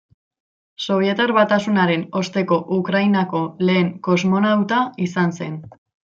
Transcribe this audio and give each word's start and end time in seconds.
Sobietar 0.85 1.33
Batasunaren 1.39 2.05
osteko 2.21 2.57
Ukrainako 2.77 3.41
lehen 3.69 3.91
kosmonauta 4.11 4.81
izan 5.09 5.37
zen. 5.39 5.61